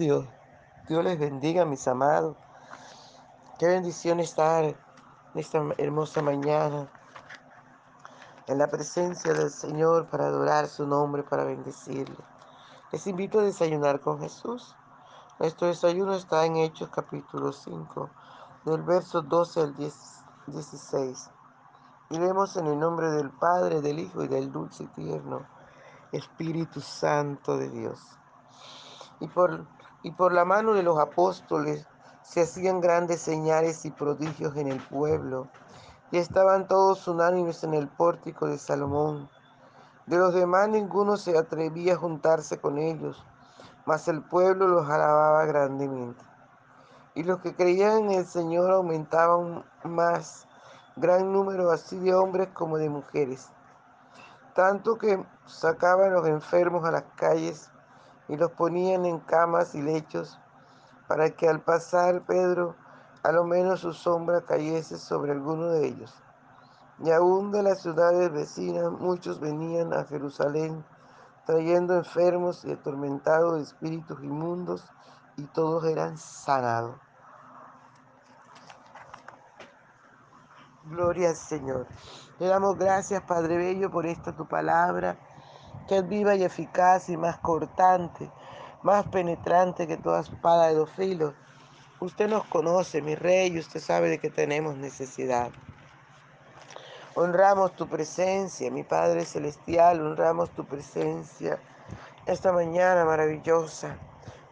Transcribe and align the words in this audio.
Dios. 0.00 0.26
Dios 0.88 1.04
les 1.04 1.18
bendiga, 1.18 1.66
mis 1.66 1.86
amados. 1.86 2.34
Qué 3.58 3.66
bendición 3.66 4.18
estar 4.18 4.64
en 4.64 4.74
esta 5.34 5.62
hermosa 5.76 6.22
mañana 6.22 6.90
en 8.46 8.56
la 8.56 8.68
presencia 8.68 9.34
del 9.34 9.50
Señor 9.50 10.08
para 10.08 10.28
adorar 10.28 10.68
su 10.68 10.86
nombre, 10.86 11.22
para 11.22 11.44
bendecirle. 11.44 12.16
Les 12.92 13.06
invito 13.06 13.40
a 13.40 13.42
desayunar 13.42 14.00
con 14.00 14.18
Jesús. 14.20 14.74
Nuestro 15.38 15.66
desayuno 15.66 16.14
está 16.14 16.46
en 16.46 16.56
Hechos 16.56 16.88
capítulo 16.88 17.52
5, 17.52 18.08
del 18.64 18.82
verso 18.82 19.20
12 19.20 19.60
al 19.60 19.74
16. 19.76 21.30
Y 22.08 22.18
vemos 22.18 22.56
en 22.56 22.68
el 22.68 22.80
nombre 22.80 23.10
del 23.10 23.28
Padre, 23.28 23.82
del 23.82 23.98
Hijo 23.98 24.24
y 24.24 24.28
del 24.28 24.50
dulce 24.50 24.84
y 24.84 24.86
tierno 24.86 25.46
Espíritu 26.10 26.80
Santo 26.80 27.58
de 27.58 27.68
Dios. 27.68 28.00
Y 29.20 29.28
por, 29.28 29.66
y 30.02 30.12
por 30.12 30.32
la 30.32 30.44
mano 30.44 30.72
de 30.72 30.82
los 30.82 30.98
apóstoles 30.98 31.86
se 32.22 32.42
hacían 32.42 32.80
grandes 32.80 33.20
señales 33.20 33.84
y 33.84 33.90
prodigios 33.90 34.56
en 34.56 34.68
el 34.68 34.80
pueblo, 34.80 35.48
y 36.10 36.18
estaban 36.18 36.66
todos 36.66 37.06
unánimes 37.08 37.62
en 37.64 37.74
el 37.74 37.88
pórtico 37.88 38.46
de 38.46 38.58
Salomón. 38.58 39.28
De 40.06 40.16
los 40.16 40.34
demás 40.34 40.68
ninguno 40.68 41.16
se 41.16 41.36
atrevía 41.38 41.94
a 41.94 41.98
juntarse 41.98 42.58
con 42.58 42.78
ellos, 42.78 43.24
mas 43.86 44.08
el 44.08 44.22
pueblo 44.22 44.66
los 44.68 44.88
alababa 44.88 45.44
grandemente. 45.46 46.24
Y 47.14 47.22
los 47.22 47.40
que 47.40 47.54
creían 47.54 48.04
en 48.04 48.12
el 48.12 48.26
Señor 48.26 48.70
aumentaban 48.70 49.64
más, 49.84 50.46
gran 50.96 51.32
número 51.32 51.70
así 51.70 51.98
de 51.98 52.14
hombres 52.14 52.48
como 52.52 52.76
de 52.76 52.88
mujeres, 52.88 53.48
tanto 54.54 54.98
que 54.98 55.24
sacaban 55.46 56.12
los 56.12 56.26
enfermos 56.26 56.84
a 56.84 56.90
las 56.90 57.04
calles 57.16 57.70
y 58.30 58.36
los 58.36 58.52
ponían 58.52 59.04
en 59.04 59.18
camas 59.20 59.74
y 59.74 59.82
lechos 59.82 60.38
para 61.08 61.30
que 61.30 61.48
al 61.48 61.60
pasar 61.60 62.22
Pedro 62.22 62.76
a 63.22 63.32
lo 63.32 63.44
menos 63.44 63.80
su 63.80 63.92
sombra 63.92 64.42
cayese 64.42 64.96
sobre 64.98 65.32
alguno 65.32 65.66
de 65.66 65.88
ellos. 65.88 66.14
Y 67.00 67.10
aún 67.10 67.50
de 67.50 67.62
las 67.62 67.82
ciudades 67.82 68.30
vecinas 68.32 68.90
muchos 68.92 69.40
venían 69.40 69.92
a 69.92 70.04
Jerusalén 70.04 70.84
trayendo 71.44 71.96
enfermos 71.96 72.64
y 72.64 72.72
atormentados 72.72 73.56
de 73.56 73.62
espíritus 73.62 74.22
inmundos 74.22 74.84
y 75.36 75.44
todos 75.46 75.84
eran 75.84 76.16
sanados. 76.16 76.96
Gloria 80.84 81.30
al 81.30 81.36
Señor. 81.36 81.86
Le 82.38 82.46
damos 82.46 82.78
gracias, 82.78 83.22
Padre 83.22 83.56
Bello, 83.56 83.90
por 83.90 84.06
esta 84.06 84.34
tu 84.36 84.46
palabra, 84.46 85.18
que 85.90 85.98
es 85.98 86.08
viva 86.08 86.36
y 86.36 86.44
eficaz 86.44 87.10
y 87.10 87.16
más 87.18 87.36
cortante 87.38 88.30
más 88.82 89.06
penetrante 89.08 89.86
que 89.86 89.96
toda 89.96 90.20
espada 90.20 90.68
de 90.68 90.74
dos 90.74 90.90
filos. 90.90 91.34
Usted 92.00 92.28
nos 92.28 92.44
conoce, 92.44 93.02
mi 93.02 93.14
rey, 93.14 93.52
y 93.52 93.58
usted 93.58 93.80
sabe 93.80 94.08
de 94.08 94.18
que 94.18 94.30
tenemos 94.30 94.76
necesidad. 94.76 95.50
Honramos 97.14 97.72
tu 97.72 97.86
presencia, 97.88 98.70
mi 98.70 98.82
Padre 98.84 99.24
Celestial, 99.24 100.00
honramos 100.00 100.50
tu 100.50 100.64
presencia 100.64 101.58
esta 102.24 102.52
mañana 102.52 103.04
maravillosa. 103.04 103.96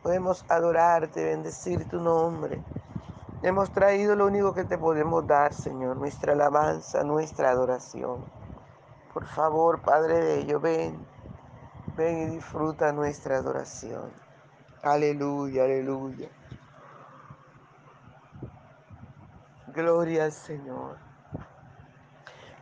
Podemos 0.02 0.44
adorarte, 0.48 1.24
bendecir 1.24 1.88
tu 1.88 2.00
nombre. 2.00 2.62
Hemos 3.42 3.70
traído 3.72 4.14
lo 4.16 4.26
único 4.26 4.52
que 4.52 4.64
te 4.64 4.76
podemos 4.76 5.26
dar, 5.26 5.54
Señor, 5.54 5.96
nuestra 5.96 6.32
alabanza, 6.32 7.02
nuestra 7.04 7.50
adoración. 7.50 8.24
Por 9.14 9.24
favor, 9.26 9.80
Padre 9.80 10.20
Bello, 10.20 10.60
ven 10.60 11.17
Ven 11.98 12.22
y 12.22 12.26
disfruta 12.36 12.92
nuestra 12.92 13.38
adoración. 13.38 14.12
Aleluya, 14.84 15.64
aleluya. 15.64 16.28
Gloria 19.74 20.26
al 20.26 20.32
Señor. 20.32 20.96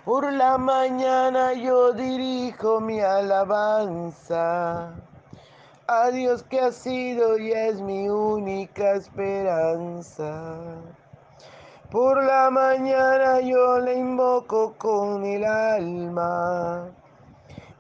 Por 0.06 0.32
la 0.32 0.56
mañana 0.56 1.52
yo 1.52 1.92
dirijo 1.92 2.80
mi 2.80 3.00
alabanza 3.00 4.94
a 5.86 6.10
Dios 6.10 6.42
que 6.44 6.58
ha 6.58 6.72
sido 6.72 7.36
y 7.36 7.53
es 7.53 7.78
mi 7.78 8.08
única 8.08 8.92
esperanza. 8.92 10.80
Por 11.91 12.24
la 12.24 12.48
mañana 12.50 13.41
yo 13.41 13.80
le 13.80 13.98
invoco 13.98 14.72
con 14.78 15.26
el 15.26 15.44
alma 15.44 16.91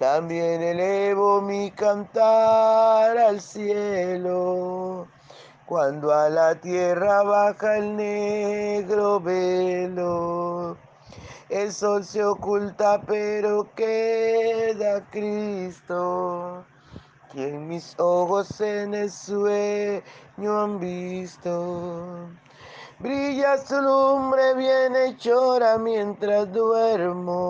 También 0.00 0.62
elevo 0.62 1.42
mi 1.42 1.70
cantar 1.72 3.18
al 3.18 3.38
cielo, 3.38 5.06
cuando 5.66 6.10
a 6.10 6.30
la 6.30 6.54
tierra 6.54 7.22
baja 7.22 7.76
el 7.76 7.96
negro 7.96 9.20
velo. 9.20 10.78
El 11.50 11.70
sol 11.70 12.02
se 12.02 12.24
oculta, 12.24 13.02
pero 13.06 13.68
queda 13.74 15.04
Cristo, 15.10 16.64
quien 17.30 17.68
mis 17.68 17.94
ojos 17.98 18.58
en 18.62 18.94
el 18.94 19.10
sueño 19.10 20.62
han 20.62 20.80
visto. 20.80 22.30
Brilla 23.00 23.58
su 23.58 23.78
lumbre 23.82 24.54
bienhechora 24.54 25.76
mientras 25.76 26.50
duermo 26.50 27.49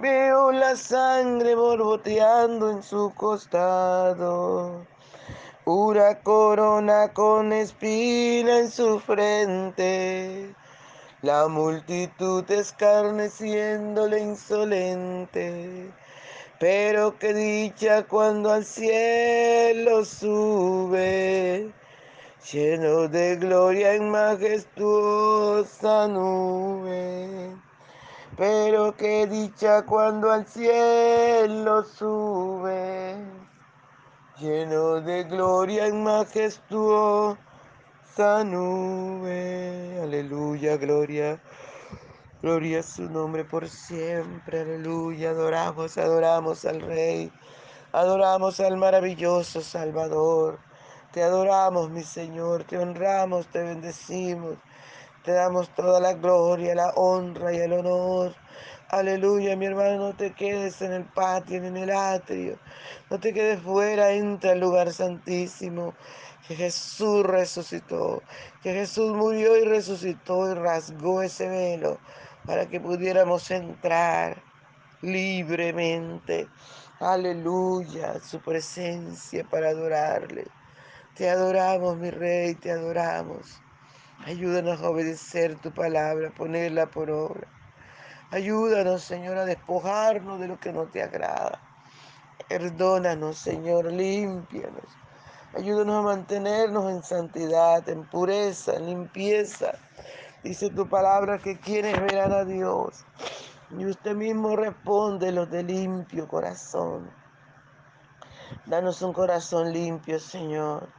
Veo 0.00 0.52
la 0.52 0.76
sangre 0.76 1.56
borboteando 1.56 2.70
en 2.70 2.84
su 2.84 3.12
costado. 3.16 4.86
Pura 5.64 6.22
corona 6.22 7.12
con 7.12 7.52
espina 7.52 8.60
en 8.60 8.70
su 8.70 9.00
frente. 9.00 10.54
La 11.22 11.48
multitud 11.48 12.48
escarneciéndole 12.48 14.20
insolente. 14.20 15.90
Pero 16.60 17.18
qué 17.18 17.34
dicha 17.34 18.04
cuando 18.04 18.52
al 18.52 18.64
cielo 18.64 20.04
sube, 20.04 21.72
lleno 22.52 23.08
de 23.08 23.34
gloria 23.34 23.94
en 23.94 24.10
majestuosa 24.10 26.06
nube. 26.06 27.67
Pero 28.38 28.94
qué 28.96 29.26
dicha 29.26 29.84
cuando 29.84 30.30
al 30.30 30.46
cielo 30.46 31.82
sube, 31.82 33.16
lleno 34.38 35.00
de 35.00 35.24
gloria 35.24 35.88
en 35.88 36.04
majestuosa 36.04 37.36
nube. 38.44 39.98
Aleluya, 40.00 40.76
gloria. 40.76 41.40
Gloria 42.40 42.78
a 42.78 42.82
su 42.84 43.10
nombre 43.10 43.44
por 43.44 43.68
siempre, 43.68 44.60
aleluya. 44.60 45.30
Adoramos, 45.30 45.98
adoramos 45.98 46.64
al 46.64 46.80
Rey. 46.80 47.32
Adoramos 47.92 48.60
al 48.60 48.76
maravilloso 48.76 49.62
Salvador. 49.62 50.60
Te 51.12 51.24
adoramos, 51.24 51.90
mi 51.90 52.04
Señor. 52.04 52.62
Te 52.62 52.78
honramos, 52.78 53.48
te 53.48 53.64
bendecimos. 53.64 54.58
Te 55.28 55.34
damos 55.34 55.68
toda 55.74 56.00
la 56.00 56.14
gloria, 56.14 56.74
la 56.74 56.88
honra 56.96 57.52
y 57.52 57.58
el 57.58 57.74
honor. 57.74 58.34
Aleluya, 58.88 59.56
mi 59.56 59.66
hermano, 59.66 59.98
no 59.98 60.16
te 60.16 60.32
quedes 60.32 60.80
en 60.80 60.94
el 60.94 61.04
patio 61.04 61.62
en 61.62 61.76
el 61.76 61.90
atrio. 61.90 62.58
No 63.10 63.20
te 63.20 63.34
quedes 63.34 63.60
fuera, 63.60 64.10
entra 64.12 64.52
al 64.52 64.60
lugar 64.60 64.90
santísimo. 64.90 65.92
Que 66.46 66.56
Jesús 66.56 67.26
resucitó, 67.26 68.22
que 68.62 68.72
Jesús 68.72 69.14
murió 69.14 69.54
y 69.58 69.66
resucitó 69.66 70.50
y 70.50 70.54
rasgó 70.54 71.20
ese 71.20 71.46
velo 71.46 71.98
para 72.46 72.66
que 72.66 72.80
pudiéramos 72.80 73.50
entrar 73.50 74.42
libremente. 75.02 76.48
Aleluya, 77.00 78.18
su 78.20 78.40
presencia 78.40 79.44
para 79.44 79.68
adorarle. 79.68 80.46
Te 81.14 81.28
adoramos, 81.28 81.98
mi 81.98 82.10
rey, 82.10 82.54
te 82.54 82.70
adoramos. 82.70 83.60
Ayúdanos 84.26 84.82
a 84.82 84.90
obedecer 84.90 85.60
tu 85.60 85.72
palabra, 85.72 86.30
ponerla 86.30 86.90
por 86.90 87.10
obra. 87.10 87.48
Ayúdanos, 88.30 89.02
Señor, 89.04 89.38
a 89.38 89.44
despojarnos 89.44 90.40
de 90.40 90.48
lo 90.48 90.58
que 90.58 90.72
no 90.72 90.86
te 90.88 91.02
agrada. 91.02 91.62
Perdónanos, 92.48 93.38
Señor, 93.38 93.92
límpianos. 93.92 94.98
Ayúdanos 95.54 95.96
a 95.96 96.02
mantenernos 96.02 96.90
en 96.90 97.02
santidad, 97.02 97.88
en 97.88 98.04
pureza, 98.06 98.74
en 98.74 98.86
limpieza. 98.86 99.72
Dice 100.42 100.70
tu 100.70 100.88
palabra 100.88 101.38
que 101.38 101.58
quienes 101.58 102.00
verán 102.00 102.32
a 102.32 102.44
Dios. 102.44 103.06
Y 103.70 103.86
usted 103.86 104.14
mismo 104.14 104.56
responde 104.56 105.32
los 105.32 105.50
de 105.50 105.62
limpio 105.62 106.26
corazón. 106.26 107.10
Danos 108.66 109.00
un 109.02 109.12
corazón 109.12 109.72
limpio, 109.72 110.18
Señor, 110.18 110.92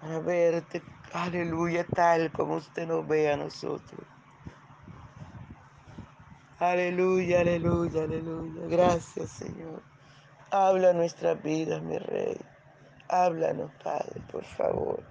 para 0.00 0.20
verte, 0.20 0.82
aleluya, 1.12 1.86
tal 1.86 2.32
como 2.32 2.56
usted 2.56 2.86
nos 2.86 3.06
ve 3.06 3.30
a 3.32 3.36
nosotros. 3.36 4.06
Aleluya, 6.58 7.40
aleluya, 7.40 8.04
aleluya. 8.04 8.66
Gracias, 8.68 9.30
Señor. 9.30 9.82
Habla 10.50 10.94
nuestras 10.94 11.42
vidas, 11.42 11.82
mi 11.82 11.98
Rey. 11.98 12.40
Háblanos, 13.08 13.72
Padre, 13.82 14.22
por 14.32 14.44
favor. 14.44 15.04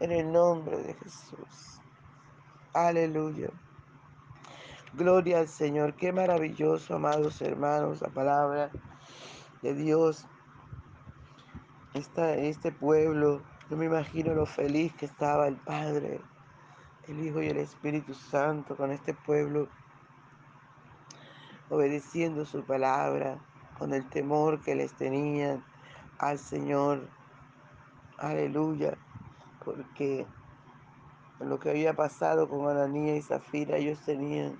En 0.00 0.12
el 0.12 0.30
nombre 0.30 0.82
de 0.82 0.94
Jesús. 0.94 1.80
Aleluya. 2.74 3.48
Gloria 4.92 5.38
al 5.38 5.48
Señor. 5.48 5.96
Qué 5.96 6.12
maravilloso, 6.12 6.94
amados 6.94 7.40
hermanos, 7.40 8.02
la 8.02 8.10
palabra 8.10 8.70
de 9.62 9.74
Dios. 9.74 10.26
Esta, 11.94 12.34
este 12.34 12.72
pueblo, 12.72 13.42
yo 13.68 13.76
me 13.76 13.86
imagino 13.86 14.34
lo 14.34 14.46
feliz 14.46 14.94
que 14.94 15.06
estaba 15.06 15.48
el 15.48 15.56
Padre, 15.56 16.20
el 17.08 17.24
Hijo 17.24 17.42
y 17.42 17.48
el 17.48 17.58
Espíritu 17.58 18.14
Santo 18.14 18.76
con 18.76 18.92
este 18.92 19.12
pueblo 19.12 19.68
obedeciendo 21.68 22.44
su 22.46 22.62
palabra, 22.62 23.38
con 23.78 23.92
el 23.92 24.08
temor 24.08 24.60
que 24.60 24.74
les 24.74 24.92
tenían 24.94 25.64
al 26.18 26.38
Señor. 26.38 27.08
Aleluya, 28.18 28.96
porque 29.64 30.26
lo 31.40 31.58
que 31.58 31.70
había 31.70 31.94
pasado 31.94 32.48
con 32.48 32.68
Ananía 32.68 33.16
y 33.16 33.22
Zafira, 33.22 33.76
ellos 33.76 33.98
tenían 34.06 34.58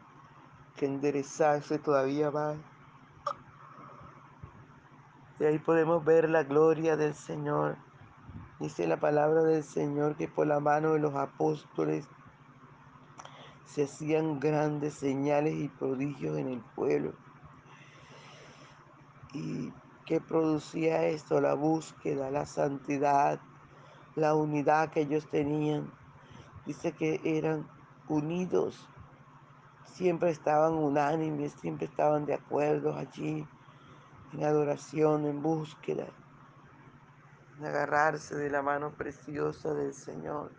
que 0.77 0.87
enderezarse 0.87 1.79
todavía 1.79 2.31
más. 2.31 2.57
Y 5.39 5.45
ahí 5.45 5.59
podemos 5.59 6.05
ver 6.05 6.29
la 6.29 6.43
gloria 6.43 6.97
del 6.97 7.15
Señor. 7.15 7.86
Dice 8.59 8.87
la 8.87 8.99
palabra 8.99 9.43
del 9.43 9.63
Señor 9.63 10.17
que 10.17 10.29
por 10.29 10.47
la 10.47 10.61
mano 10.61 10.95
de 10.95 10.99
los 10.99 11.15
apóstoles 11.15 12.09
se 13.67 13.85
hacían 13.85 14.41
grandes 14.41 14.95
señales 14.95 15.55
y 15.55 15.69
prodigios 15.69 16.39
en 16.39 16.49
el 16.49 16.61
pueblo. 16.75 17.13
¿Y 19.35 19.71
qué 20.07 20.23
producía 20.23 21.07
esto? 21.07 21.43
La 21.43 21.53
búsqueda, 21.53 22.31
la 22.31 22.47
santidad, 22.47 23.41
la 24.15 24.35
unidad 24.35 24.89
que 24.89 25.03
ellos 25.03 25.27
tenían. 25.31 25.91
Dice 26.65 26.93
que 26.93 27.21
eran 27.23 27.69
unidos, 28.09 28.89
siempre 29.85 30.31
estaban 30.31 30.73
unánimes, 30.73 31.53
siempre 31.61 31.87
estaban 31.87 32.25
de 32.25 32.35
acuerdo 32.35 32.97
allí, 32.97 33.47
en 34.33 34.45
adoración, 34.45 35.27
en 35.27 35.43
búsqueda, 35.43 36.07
agarrarse 37.63 38.35
de 38.35 38.51
la 38.51 38.63
mano 38.63 38.93
preciosa 38.93 39.73
del 39.75 39.95
Señor. 39.95 40.53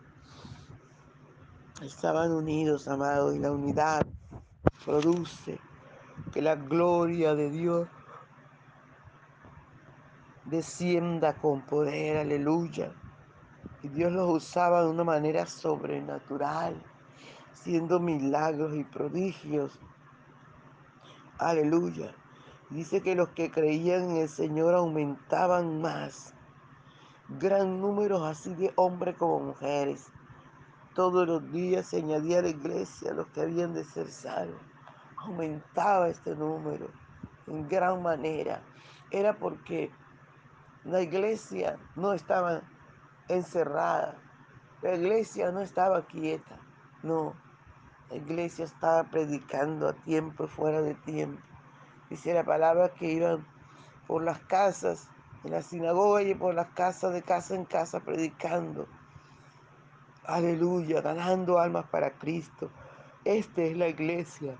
Estaban 1.82 2.32
unidos, 2.32 2.88
amados, 2.88 3.36
y 3.36 3.38
la 3.38 3.52
unidad 3.52 4.04
produce 4.84 5.60
que 6.32 6.42
la 6.42 6.56
gloria 6.56 7.34
de 7.34 7.50
Dios 7.50 7.88
descienda 10.44 11.34
con 11.34 11.62
poder, 11.66 12.16
aleluya. 12.16 12.92
Y 13.82 13.88
Dios 13.88 14.12
los 14.12 14.28
usaba 14.28 14.82
de 14.82 14.90
una 14.90 15.04
manera 15.04 15.46
sobrenatural, 15.46 16.82
haciendo 17.52 18.00
milagros 18.00 18.74
y 18.74 18.82
prodigios. 18.82 19.78
Aleluya. 21.38 22.12
Dice 22.70 23.00
que 23.02 23.14
los 23.14 23.28
que 23.30 23.50
creían 23.50 24.10
en 24.10 24.16
el 24.16 24.28
Señor 24.28 24.74
aumentaban 24.74 25.80
más. 25.80 26.34
Gran 27.28 27.78
número 27.82 28.24
así 28.24 28.54
de 28.54 28.72
hombres 28.76 29.14
como 29.16 29.40
mujeres. 29.40 30.06
Todos 30.94 31.28
los 31.28 31.52
días 31.52 31.86
se 31.86 31.98
añadía 31.98 32.38
a 32.38 32.42
la 32.42 32.48
iglesia 32.48 33.12
los 33.12 33.26
que 33.28 33.42
habían 33.42 33.74
de 33.74 33.84
ser 33.84 34.10
salvos. 34.10 34.62
Aumentaba 35.18 36.08
este 36.08 36.34
número 36.34 36.88
en 37.46 37.68
gran 37.68 38.02
manera. 38.02 38.62
Era 39.10 39.38
porque 39.38 39.90
la 40.84 41.02
iglesia 41.02 41.78
no 41.96 42.14
estaba 42.14 42.62
encerrada. 43.28 44.16
La 44.80 44.94
iglesia 44.94 45.52
no 45.52 45.60
estaba 45.60 46.06
quieta. 46.06 46.58
No. 47.02 47.34
La 48.08 48.16
iglesia 48.16 48.64
estaba 48.64 49.04
predicando 49.04 49.86
a 49.86 49.92
tiempo 49.92 50.44
y 50.44 50.48
fuera 50.48 50.80
de 50.80 50.94
tiempo. 50.94 51.42
Dice 52.08 52.32
la 52.32 52.44
palabra 52.44 52.88
que 52.94 53.12
iban 53.12 53.46
por 54.06 54.24
las 54.24 54.38
casas, 54.38 55.10
en 55.44 55.50
la 55.50 55.62
sinagoga 55.62 56.22
y 56.22 56.34
por 56.34 56.54
las 56.54 56.68
casas, 56.68 57.12
de 57.12 57.22
casa 57.22 57.54
en 57.54 57.64
casa, 57.64 58.00
predicando. 58.00 58.86
Aleluya, 60.24 61.00
ganando 61.00 61.58
almas 61.58 61.86
para 61.86 62.10
Cristo. 62.10 62.70
Esta 63.24 63.62
es 63.62 63.76
la 63.76 63.88
iglesia 63.88 64.56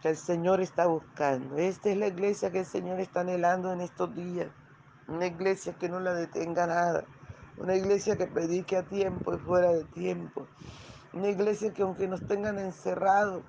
que 0.00 0.08
el 0.10 0.16
Señor 0.16 0.60
está 0.60 0.86
buscando. 0.86 1.56
Esta 1.58 1.90
es 1.90 1.96
la 1.96 2.06
iglesia 2.06 2.50
que 2.50 2.60
el 2.60 2.66
Señor 2.66 3.00
está 3.00 3.20
anhelando 3.20 3.72
en 3.72 3.82
estos 3.82 4.14
días. 4.14 4.48
Una 5.08 5.26
iglesia 5.26 5.74
que 5.74 5.88
no 5.88 6.00
la 6.00 6.14
detenga 6.14 6.66
nada. 6.66 7.04
Una 7.58 7.74
iglesia 7.74 8.16
que 8.16 8.26
predique 8.26 8.76
a 8.76 8.82
tiempo 8.82 9.34
y 9.34 9.38
fuera 9.38 9.72
de 9.72 9.84
tiempo. 9.84 10.46
Una 11.12 11.28
iglesia 11.28 11.72
que 11.74 11.82
aunque 11.82 12.08
nos 12.08 12.26
tengan 12.26 12.58
encerrados, 12.58 13.42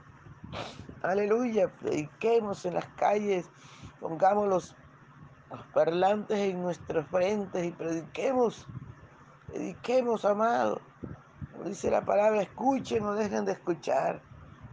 aleluya, 1.04 1.72
prediquemos 1.80 2.66
en 2.66 2.74
las 2.74 2.88
calles, 2.98 3.50
pongamos 4.02 4.48
los, 4.48 4.76
parlantes 5.74 6.38
en 6.38 6.62
nuestras 6.62 7.06
frentes 7.08 7.66
y 7.66 7.72
prediquemos, 7.72 8.66
prediquemos, 9.48 10.26
amado. 10.26 10.82
Como 11.52 11.66
dice 11.66 11.92
la 11.92 12.04
palabra, 12.04 12.42
escuchen 12.42 13.06
o 13.06 13.14
dejen 13.14 13.46
de 13.46 13.52
escuchar 13.52 14.22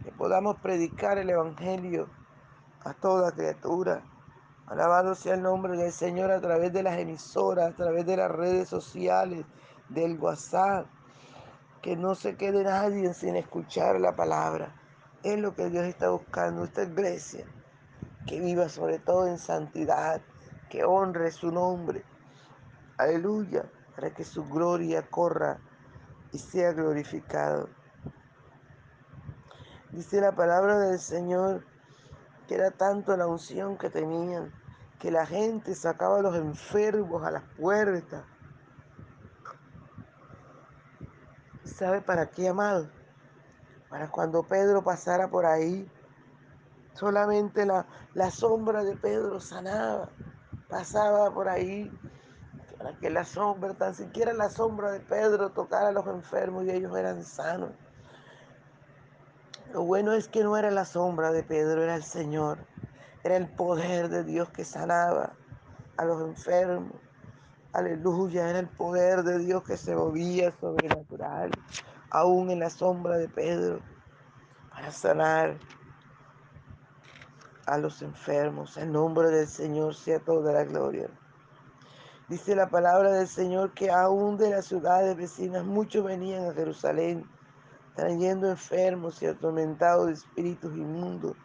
que 0.03 0.11
podamos 0.11 0.57
predicar 0.59 1.17
el 1.17 1.29
Evangelio 1.29 2.09
a 2.83 2.93
toda 2.93 3.31
criatura. 3.31 4.01
Alabado 4.67 5.15
sea 5.15 5.35
el 5.35 5.43
nombre 5.43 5.77
del 5.77 5.91
Señor 5.91 6.31
a 6.31 6.41
través 6.41 6.73
de 6.73 6.83
las 6.83 6.97
emisoras, 6.97 7.73
a 7.73 7.75
través 7.75 8.05
de 8.05 8.17
las 8.17 8.31
redes 8.31 8.67
sociales, 8.67 9.45
del 9.89 10.17
WhatsApp. 10.17 10.87
Que 11.81 11.95
no 11.95 12.15
se 12.15 12.35
quede 12.35 12.63
nadie 12.63 13.13
sin 13.13 13.35
escuchar 13.35 13.99
la 13.99 14.15
palabra. 14.15 14.73
Es 15.23 15.37
lo 15.39 15.53
que 15.53 15.69
Dios 15.69 15.85
está 15.85 16.09
buscando, 16.09 16.63
esta 16.63 16.83
iglesia, 16.83 17.45
que 18.29 18.39
viva 18.39 18.69
sobre 18.69 18.99
todo 18.99 19.25
en 19.25 19.39
santidad, 19.39 20.21
que 20.69 20.83
honre 20.85 21.31
su 21.31 21.51
nombre. 21.51 22.05
Aleluya, 22.99 23.65
para 23.95 24.13
que 24.13 24.23
su 24.23 24.45
gloria 24.47 25.09
corra 25.09 25.57
y 26.31 26.37
sea 26.37 26.71
glorificado. 26.73 27.69
Dice 29.89 30.21
la 30.21 30.35
palabra 30.35 30.77
del 30.77 30.99
Señor 30.99 31.65
que 32.47 32.53
era 32.53 32.69
tanto 32.69 33.17
la 33.17 33.25
unción 33.25 33.79
que 33.79 33.89
tenían, 33.89 34.53
que 34.99 35.09
la 35.09 35.25
gente 35.25 35.73
sacaba 35.73 36.19
a 36.19 36.21
los 36.21 36.35
enfermos 36.35 37.23
a 37.23 37.31
las 37.31 37.43
puertas. 37.57 38.23
¿Sabe 41.63 42.01
para 42.01 42.29
qué, 42.29 42.49
amado? 42.49 42.91
Para 43.89 44.11
cuando 44.11 44.43
Pedro 44.43 44.83
pasara 44.83 45.29
por 45.29 45.47
ahí, 45.47 45.91
solamente 46.99 47.65
la, 47.65 47.85
la 48.13 48.29
sombra 48.29 48.83
de 48.83 48.97
Pedro 48.97 49.39
sanaba, 49.39 50.09
pasaba 50.67 51.33
por 51.33 51.47
ahí, 51.47 51.89
para 52.77 52.97
que 52.97 53.09
la 53.09 53.23
sombra, 53.23 53.73
tan 53.73 53.95
siquiera 53.95 54.33
la 54.33 54.49
sombra 54.49 54.91
de 54.91 54.99
Pedro 54.99 55.51
tocara 55.51 55.89
a 55.89 55.91
los 55.93 56.05
enfermos 56.07 56.65
y 56.65 56.71
ellos 56.71 56.95
eran 56.97 57.23
sanos. 57.23 57.71
Lo 59.71 59.83
bueno 59.83 60.11
es 60.13 60.27
que 60.27 60.43
no 60.43 60.57
era 60.57 60.71
la 60.71 60.83
sombra 60.83 61.31
de 61.31 61.43
Pedro, 61.43 61.83
era 61.83 61.95
el 61.95 62.03
Señor. 62.03 62.57
Era 63.23 63.37
el 63.37 63.47
poder 63.47 64.09
de 64.09 64.23
Dios 64.23 64.49
que 64.49 64.65
sanaba 64.65 65.33
a 65.97 66.05
los 66.05 66.21
enfermos. 66.21 66.93
Aleluya, 67.71 68.49
era 68.49 68.59
el 68.59 68.67
poder 68.67 69.23
de 69.23 69.39
Dios 69.39 69.63
que 69.63 69.77
se 69.77 69.95
movía 69.95 70.51
sobrenatural, 70.59 71.51
aún 72.09 72.49
en 72.49 72.59
la 72.59 72.69
sombra 72.69 73.17
de 73.17 73.29
Pedro, 73.29 73.79
para 74.71 74.91
sanar 74.91 75.59
a 77.69 77.77
los 77.77 78.01
enfermos. 78.01 78.77
En 78.77 78.91
nombre 78.91 79.29
del 79.29 79.47
Señor 79.47 79.95
sea 79.95 80.19
toda 80.19 80.53
la 80.53 80.63
gloria. 80.63 81.09
Dice 82.27 82.55
la 82.55 82.69
palabra 82.69 83.11
del 83.11 83.27
Señor 83.27 83.73
que 83.73 83.89
aún 83.91 84.37
de 84.37 84.51
las 84.51 84.65
ciudades 84.65 85.15
vecinas 85.15 85.65
muchos 85.65 86.03
venían 86.03 86.45
a 86.45 86.53
Jerusalén 86.53 87.25
trayendo 87.95 88.49
enfermos 88.49 89.21
y 89.21 89.25
atormentados 89.25 90.07
de 90.07 90.13
espíritus 90.13 90.73
inmundos, 90.73 91.35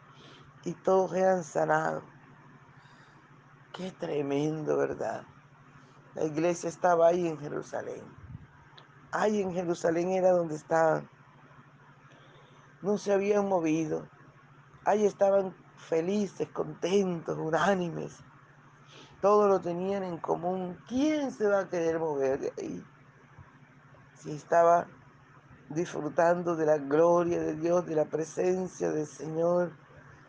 y 0.65 0.73
todos 0.73 1.13
eran 1.15 1.43
sanados. 1.43 2.05
Qué 3.73 3.91
tremendo, 3.91 4.77
¿verdad? 4.77 5.25
La 6.15 6.25
iglesia 6.25 6.69
estaba 6.69 7.09
ahí 7.09 7.27
en 7.27 7.39
Jerusalén. 7.39 8.05
Ahí 9.11 9.43
en 9.43 9.53
Jerusalén 9.53 10.11
era 10.11 10.31
donde 10.31 10.55
estaban. 10.55 11.11
No 12.83 12.99
se 12.99 13.13
habían 13.13 13.49
movido. 13.49 14.09
Ahí 14.85 15.05
estaban 15.07 15.57
felices, 15.77 16.49
contentos, 16.49 17.39
unánimes. 17.39 18.19
Todo 19.21 19.49
lo 19.49 19.61
tenían 19.61 20.03
en 20.03 20.19
común. 20.19 20.79
¿Quién 20.89 21.31
se 21.31 21.49
va 21.49 21.61
a 21.61 21.69
querer 21.69 21.99
mover 21.99 22.41
de 22.41 22.53
ahí? 22.59 22.85
Si 24.17 24.33
estaba 24.33 24.87
disfrutando 25.69 26.57
de 26.57 26.67
la 26.67 26.79
gloria 26.79 27.41
de 27.41 27.55
Dios, 27.57 27.87
de 27.87 27.95
la 27.95 28.05
presencia 28.05 28.91
del 28.91 29.07
Señor. 29.07 29.73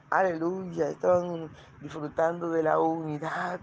Aleluya, 0.10 0.90
estaban 0.90 1.50
disfrutando 1.82 2.50
de 2.50 2.64
la 2.64 2.80
unidad 2.80 3.60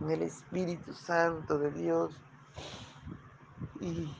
del 0.00 0.22
Espíritu 0.22 0.92
Santo 0.92 1.58
de 1.58 1.70
Dios. 1.72 2.20
Y 3.80 4.14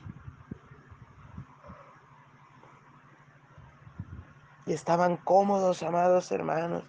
estaban 4.65 5.17
cómodos, 5.17 5.83
amados 5.83 6.31
hermanos. 6.31 6.83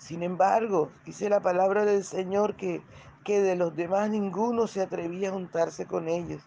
Sin 0.00 0.22
embargo, 0.22 0.90
dice 1.04 1.28
la 1.28 1.40
palabra 1.40 1.84
del 1.84 2.04
Señor 2.04 2.56
que, 2.56 2.82
que 3.22 3.42
de 3.42 3.54
los 3.54 3.76
demás 3.76 4.08
ninguno 4.08 4.66
se 4.66 4.80
atrevía 4.80 5.28
a 5.28 5.32
juntarse 5.32 5.86
con 5.86 6.08
ellos. 6.08 6.42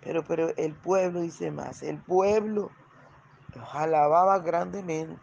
Pero, 0.00 0.22
pero 0.22 0.50
el 0.56 0.72
pueblo 0.72 1.20
dice 1.22 1.50
más, 1.50 1.82
el 1.82 2.00
pueblo 2.00 2.70
los 3.56 3.74
alababa 3.74 4.38
grandemente. 4.38 5.20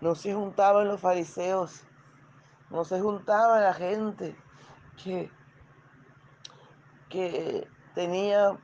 No 0.00 0.16
se 0.16 0.34
juntaban 0.34 0.88
los 0.88 1.00
fariseos, 1.00 1.84
no 2.70 2.84
se 2.84 3.00
juntaba 3.00 3.60
la 3.60 3.72
gente 3.72 4.36
que, 5.02 5.30
que 7.08 7.68
tenía 7.94 8.58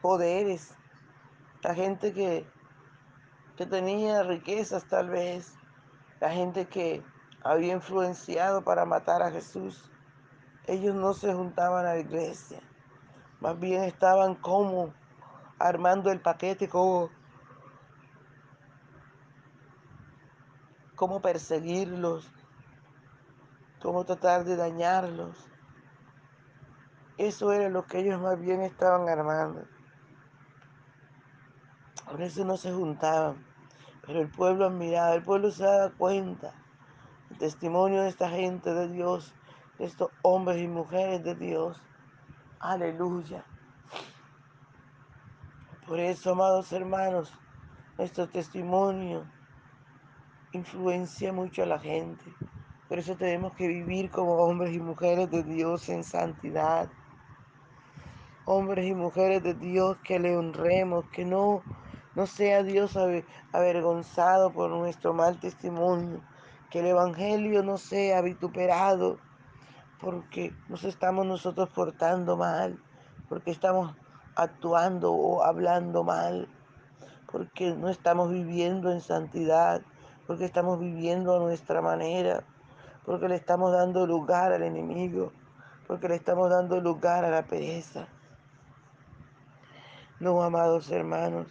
poderes, 0.00 0.72
la 1.62 1.74
gente 1.74 2.12
que, 2.12 2.46
que 3.56 3.66
tenía 3.66 4.22
riquezas 4.22 4.86
tal 4.86 5.10
vez, 5.10 5.52
la 6.20 6.30
gente 6.30 6.68
que 6.68 7.02
había 7.44 7.74
influenciado 7.74 8.64
para 8.64 8.84
matar 8.86 9.22
a 9.22 9.30
Jesús. 9.30 9.90
Ellos 10.66 10.94
no 10.94 11.12
se 11.12 11.32
juntaban 11.34 11.86
a 11.86 11.90
la 11.94 11.98
iglesia, 11.98 12.60
más 13.40 13.60
bien 13.60 13.84
estaban 13.84 14.34
como 14.34 14.94
armando 15.58 16.10
el 16.10 16.20
paquete, 16.20 16.68
como 16.68 17.10
cómo 20.96 21.20
perseguirlos, 21.20 22.32
cómo 23.82 24.04
tratar 24.06 24.44
de 24.44 24.56
dañarlos. 24.56 25.36
Eso 27.18 27.52
era 27.52 27.68
lo 27.68 27.84
que 27.84 27.98
ellos 27.98 28.20
más 28.20 28.40
bien 28.40 28.62
estaban 28.62 29.08
armando. 29.08 29.66
Por 32.06 32.22
eso 32.22 32.44
no 32.44 32.56
se 32.56 32.72
juntaban. 32.72 33.44
Pero 34.06 34.20
el 34.20 34.30
pueblo 34.30 34.66
admiraba, 34.66 35.14
el 35.14 35.22
pueblo 35.22 35.50
se 35.50 35.64
daba 35.64 35.90
cuenta. 35.90 36.63
El 37.30 37.38
testimonio 37.38 38.02
de 38.02 38.08
esta 38.08 38.28
gente 38.28 38.72
de 38.72 38.88
Dios, 38.88 39.34
de 39.78 39.86
estos 39.86 40.10
hombres 40.22 40.62
y 40.62 40.68
mujeres 40.68 41.22
de 41.24 41.34
Dios. 41.34 41.80
Aleluya. 42.60 43.44
Por 45.86 46.00
eso, 46.00 46.32
amados 46.32 46.72
hermanos, 46.72 47.32
nuestro 47.98 48.28
testimonio 48.28 49.26
influencia 50.52 51.32
mucho 51.32 51.62
a 51.62 51.66
la 51.66 51.78
gente. 51.78 52.24
Por 52.88 52.98
eso 52.98 53.16
tenemos 53.16 53.54
que 53.54 53.66
vivir 53.66 54.10
como 54.10 54.36
hombres 54.36 54.74
y 54.74 54.80
mujeres 54.80 55.30
de 55.30 55.42
Dios 55.42 55.88
en 55.88 56.04
santidad. 56.04 56.88
Hombres 58.44 58.86
y 58.86 58.94
mujeres 58.94 59.42
de 59.42 59.54
Dios 59.54 59.96
que 60.04 60.18
le 60.18 60.36
honremos, 60.36 61.06
que 61.10 61.24
no, 61.24 61.62
no 62.14 62.26
sea 62.26 62.62
Dios 62.62 62.96
avergonzado 63.52 64.52
por 64.52 64.70
nuestro 64.70 65.12
mal 65.12 65.40
testimonio, 65.40 66.20
que 66.74 66.80
el 66.80 66.86
Evangelio 66.86 67.62
no 67.62 67.78
sea 67.78 68.20
vituperado 68.20 69.18
porque 70.00 70.52
nos 70.68 70.82
estamos 70.82 71.24
nosotros 71.24 71.68
portando 71.68 72.36
mal, 72.36 72.82
porque 73.28 73.52
estamos 73.52 73.94
actuando 74.34 75.12
o 75.12 75.44
hablando 75.44 76.02
mal, 76.02 76.48
porque 77.30 77.76
no 77.76 77.90
estamos 77.90 78.28
viviendo 78.28 78.90
en 78.90 79.00
santidad, 79.00 79.82
porque 80.26 80.46
estamos 80.46 80.80
viviendo 80.80 81.36
a 81.36 81.38
nuestra 81.38 81.80
manera, 81.80 82.42
porque 83.06 83.28
le 83.28 83.36
estamos 83.36 83.70
dando 83.70 84.04
lugar 84.04 84.52
al 84.52 84.64
enemigo, 84.64 85.30
porque 85.86 86.08
le 86.08 86.16
estamos 86.16 86.50
dando 86.50 86.80
lugar 86.80 87.24
a 87.24 87.30
la 87.30 87.44
pereza. 87.44 88.08
No, 90.18 90.42
amados 90.42 90.90
hermanos, 90.90 91.46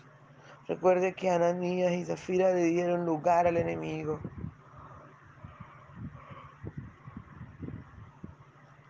recuerde 0.68 1.14
que 1.14 1.30
Ananías 1.30 1.94
y 1.94 2.04
Zafira 2.04 2.52
le 2.52 2.66
dieron 2.66 3.06
lugar 3.06 3.48
al 3.48 3.56
enemigo. 3.56 4.20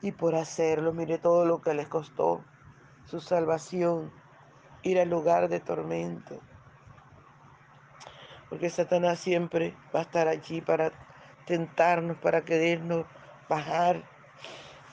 Y 0.04 0.12
por 0.12 0.36
hacerlo, 0.36 0.92
mire 0.92 1.18
todo 1.18 1.46
lo 1.46 1.62
que 1.62 1.74
les 1.74 1.88
costó 1.88 2.44
su 3.06 3.22
salvación, 3.22 4.12
ir 4.82 5.00
al 5.00 5.10
lugar 5.10 5.48
de 5.48 5.62
tormento, 5.62 6.42
porque 8.50 8.70
Satanás 8.70 9.20
siempre 9.20 9.78
va 9.96 10.00
a 10.00 10.04
estar 10.04 10.28
allí 10.28 10.60
para 10.60 10.92
tentarnos, 11.48 12.18
para 12.18 12.44
querernos 12.44 13.06
bajar. 13.48 14.04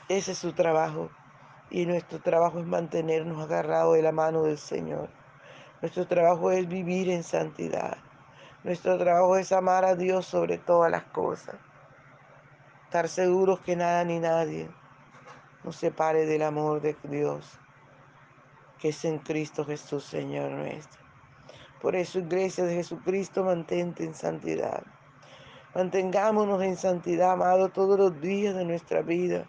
Ese 0.09 0.33
es 0.33 0.39
su 0.39 0.53
trabajo. 0.53 1.11
Y 1.71 1.87
nuestro 1.87 2.21
trabajo 2.21 2.61
es 2.61 2.67
mantenernos 2.67 3.43
agarrados 3.43 3.97
de 3.97 4.03
la 4.03 4.13
mano 4.13 4.45
del 4.45 4.59
Señor. 4.59 5.11
Nuestro 5.83 6.07
trabajo 6.07 6.53
es 6.53 6.69
vivir 6.69 7.11
en 7.11 7.25
santidad. 7.25 7.99
Nuestro 8.63 8.97
trabajo 8.97 9.37
es 9.37 9.51
amar 9.51 9.85
a 9.85 9.97
Dios 9.97 10.25
sobre 10.25 10.59
todas 10.59 10.91
las 10.91 11.05
cosas. 11.05 11.57
Estar 12.85 13.09
seguros 13.09 13.59
que 13.61 13.75
nada 13.75 14.05
ni 14.05 14.21
nadie 14.21 14.71
nos 15.65 15.77
separe 15.77 16.27
del 16.27 16.43
amor 16.43 16.81
de 16.81 16.97
Dios, 17.05 17.59
que 18.79 18.89
es 18.89 19.05
en 19.05 19.19
Cristo 19.19 19.65
Jesús, 19.65 20.05
Señor 20.05 20.51
nuestro. 20.53 21.01
Por 21.81 21.97
eso, 21.97 22.19
iglesia 22.19 22.65
de 22.65 22.75
Jesucristo, 22.75 23.45
mantente 23.45 24.05
en 24.05 24.15
santidad. 24.15 24.83
Mantengámonos 25.75 26.63
en 26.63 26.77
santidad, 26.77 27.33
amado, 27.33 27.69
todos 27.69 27.99
los 27.99 28.21
días 28.21 28.55
de 28.55 28.65
nuestra 28.65 29.03
vida, 29.03 29.47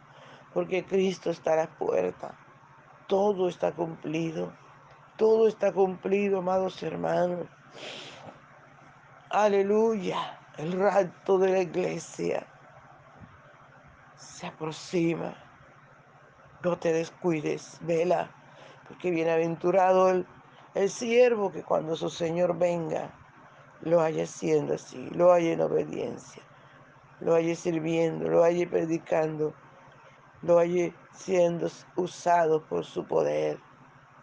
porque 0.54 0.86
Cristo 0.86 1.32
está 1.32 1.54
a 1.54 1.58
la 1.58 1.68
puerta. 1.68 2.38
Todo 3.08 3.50
está 3.50 3.72
cumplido. 3.72 4.54
Todo 5.18 5.48
está 5.48 5.72
cumplido, 5.74 6.40
amados 6.40 6.82
hermanos. 6.84 7.48
Aleluya. 9.30 10.40
El 10.58 10.74
rapto 10.74 11.38
de 11.38 11.52
la 11.52 11.60
iglesia 11.60 12.46
se 14.16 14.48
aproxima. 14.48 15.36
No 16.64 16.78
te 16.78 16.94
descuides, 16.94 17.78
vela, 17.82 18.30
porque 18.88 19.10
bienaventurado 19.10 20.10
el, 20.10 20.28
el 20.76 20.90
siervo 20.90 21.52
que 21.52 21.64
cuando 21.64 21.96
su 21.96 22.10
Señor 22.10 22.58
venga, 22.58 23.12
lo 23.82 24.02
haya 24.02 24.24
haciendo 24.24 24.76
así, 24.76 25.10
lo 25.10 25.34
haya 25.34 25.54
en 25.54 25.62
obediencia, 25.62 26.44
lo 27.20 27.34
haya 27.34 27.56
sirviendo, 27.56 28.30
lo 28.30 28.44
haya 28.44 28.70
predicando, 28.70 29.56
lo 30.44 30.60
haya 30.60 30.94
siendo 31.14 31.68
usado 31.96 32.64
por 32.64 32.86
su 32.86 33.06
poder, 33.06 33.58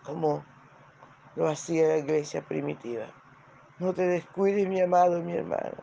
como 0.05 0.45
lo 1.35 1.49
hacía 1.49 1.89
la 1.89 1.99
iglesia 1.99 2.43
primitiva. 2.43 3.07
No 3.81 3.93
te 3.93 4.07
descuides, 4.07 4.69
mi 4.69 4.81
amado, 4.81 5.23
mi 5.23 5.35
hermano. 5.35 5.77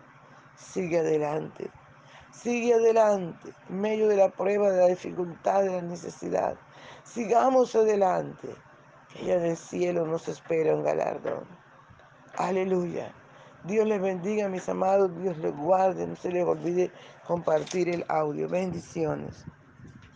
Sigue 0.56 1.00
adelante. 1.00 1.70
Sigue 2.42 2.74
adelante 2.74 3.54
en 3.70 3.82
medio 3.82 4.08
de 4.08 4.18
la 4.18 4.30
prueba, 4.30 4.70
de 4.70 4.82
la 4.82 4.88
dificultad, 4.88 5.64
de 5.64 5.72
la 5.72 5.82
necesidad. 5.82 6.56
Sigamos 7.04 7.76
adelante, 7.76 8.50
que 9.10 9.20
allá 9.20 9.36
en 9.38 9.46
el 9.46 9.58
cielo 9.58 10.06
nos 10.06 10.28
espera 10.28 10.76
un 10.76 10.84
galardón. 10.84 11.46
Aleluya. 12.38 13.14
Dios 13.64 13.88
les 13.88 14.02
bendiga, 14.02 14.48
mis 14.50 14.68
amados. 14.70 15.18
Dios 15.20 15.38
les 15.38 15.56
guarde. 15.56 16.06
No 16.06 16.16
se 16.16 16.32
les 16.32 16.46
olvide 16.46 16.92
compartir 17.26 17.90
el 17.90 18.06
audio. 18.10 18.48
Bendiciones. 18.48 19.46